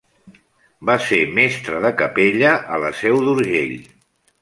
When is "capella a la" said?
2.01-2.93